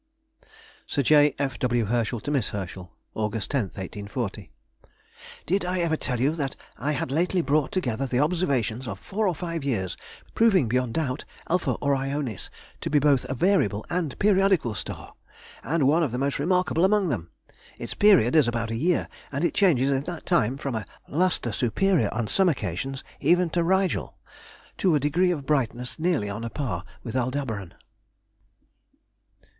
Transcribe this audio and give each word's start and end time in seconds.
SIR 0.87 1.03
J. 1.03 1.35
F. 1.37 1.59
W. 1.59 1.85
HERSCHEL 1.85 2.21
TO 2.21 2.31
MISS 2.31 2.49
HERSCHEL. 2.49 2.91
August 3.13 3.51
10, 3.51 3.65
1840.... 3.65 4.49
Did 5.45 5.63
I 5.63 5.79
ever 5.81 5.95
tell 5.95 6.19
you 6.19 6.31
that 6.37 6.55
I 6.79 6.93
had 6.93 7.11
lately 7.11 7.41
brought 7.43 7.71
together 7.71 8.07
the 8.07 8.17
observations 8.19 8.87
of 8.87 8.97
four 8.97 9.27
or 9.27 9.35
five 9.35 9.63
years, 9.63 9.95
proving 10.33 10.67
beyond 10.67 10.97
all 10.97 11.05
doubt 11.05 11.25
α 11.51 11.77
Orionis 11.83 12.49
to 12.81 12.89
be 12.89 12.97
both 12.97 13.25
a 13.25 13.35
variable 13.35 13.85
and 13.91 14.13
a 14.13 14.15
periodical 14.15 14.73
star, 14.73 15.13
and 15.61 15.87
one 15.87 16.01
of 16.01 16.11
the 16.11 16.17
most 16.17 16.39
remarkable 16.39 16.83
among 16.83 17.09
them? 17.09 17.29
Its 17.77 17.93
period 17.93 18.35
is 18.35 18.47
about 18.47 18.71
a 18.71 18.75
year, 18.75 19.07
and 19.31 19.43
it 19.45 19.53
changes 19.53 19.91
in 19.91 20.05
that 20.05 20.25
time 20.25 20.57
from 20.57 20.73
a 20.73 20.83
lustre 21.09 21.51
superior 21.51 22.11
on 22.11 22.25
some 22.25 22.49
occasions 22.49 23.03
even 23.19 23.51
to 23.51 23.63
Rigel, 23.63 24.17
to 24.79 24.95
a 24.95 24.99
degree 24.99 25.29
of 25.29 25.45
brightness 25.45 25.99
nearly 25.99 26.27
on 26.27 26.43
a 26.43 26.49
par 26.49 26.85
with 27.03 27.15
Aldebaran. 27.15 27.75